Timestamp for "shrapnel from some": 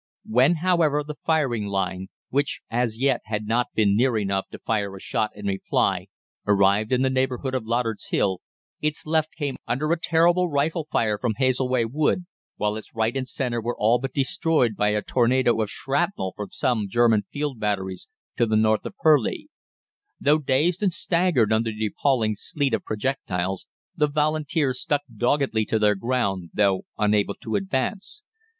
15.69-16.89